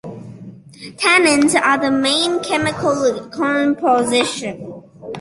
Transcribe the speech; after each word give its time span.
Tannins 0.97 1.53
are 1.63 1.77
the 1.77 1.91
main 1.91 2.39
chemical 2.41 3.29
composition. 3.29 4.81